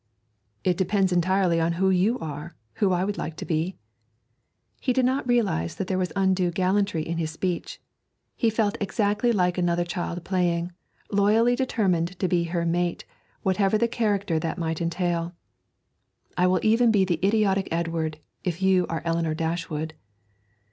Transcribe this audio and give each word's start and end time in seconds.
'It 0.63 0.75
depends 0.77 1.11
entirely 1.11 1.61
on 1.61 1.73
who 1.73 1.91
you 1.91 2.17
are, 2.17 2.55
who 2.81 2.91
I 2.91 3.05
would 3.05 3.19
like 3.19 3.35
to 3.37 3.45
be.' 3.45 3.77
He 4.79 4.93
did 4.93 5.05
not 5.05 5.27
realise 5.27 5.75
that 5.75 5.85
there 5.85 5.99
was 5.99 6.11
undue 6.15 6.49
gallantry 6.49 7.03
in 7.03 7.19
his 7.19 7.29
speech; 7.29 7.79
he 8.35 8.49
felt 8.49 8.79
exactly 8.81 9.31
like 9.31 9.59
another 9.59 9.85
child 9.85 10.23
playing, 10.23 10.71
loyally 11.11 11.55
determined 11.55 12.17
to 12.17 12.27
be 12.27 12.45
her 12.45 12.65
mate, 12.65 13.05
whatever 13.43 13.77
the 13.77 13.87
character 13.87 14.39
that 14.39 14.57
might 14.57 14.81
entail. 14.81 15.35
'I 16.35 16.47
will 16.47 16.59
even 16.65 16.89
be 16.89 17.05
the 17.05 17.23
idiotic 17.23 17.67
Edward 17.69 18.17
if 18.43 18.59
you 18.59 18.87
are 18.87 19.03
Eleanor 19.05 19.35
Dashwood.' 19.35 19.93